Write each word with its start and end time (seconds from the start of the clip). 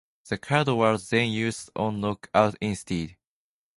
The 0.29 0.39
card 0.39 0.67
was 0.69 1.11
then 1.11 1.29
used 1.29 1.69
on 1.75 2.01
Knockout 2.01 2.55
instead. 2.59 3.17